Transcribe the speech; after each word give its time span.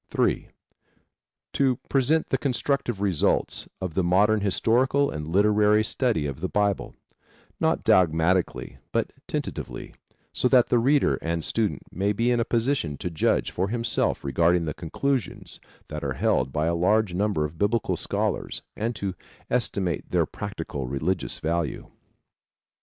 (3) 0.09 0.47
To 1.53 1.75
present 1.87 2.29
the 2.29 2.37
constructive 2.39 3.01
results 3.01 3.67
of 3.79 3.93
the 3.93 4.03
modern 4.03 4.41
historical 4.41 5.11
and 5.11 5.27
literary 5.27 5.83
study 5.83 6.25
of 6.25 6.39
the 6.41 6.49
Bible, 6.49 6.95
not 7.59 7.83
dogmatically 7.83 8.79
but 8.91 9.13
tentatively, 9.27 9.93
so 10.33 10.47
that 10.47 10.69
the 10.69 10.79
reader 10.79 11.17
and 11.21 11.45
student 11.45 11.83
may 11.91 12.13
be 12.13 12.31
in 12.31 12.39
a 12.39 12.43
position 12.45 12.97
to 12.97 13.11
judge 13.11 13.51
for 13.51 13.67
himself 13.69 14.23
regarding 14.23 14.65
the 14.65 14.73
conclusions 14.73 15.59
that 15.89 16.03
are 16.03 16.13
held 16.13 16.51
by 16.51 16.65
a 16.65 16.73
large 16.73 17.13
number 17.13 17.45
of 17.45 17.59
Biblical 17.59 17.95
scholars 17.95 18.63
and 18.75 18.95
to 18.95 19.13
estimate 19.51 20.09
their 20.09 20.25
practical 20.25 20.87
religious 20.87 21.37
value. 21.37 21.91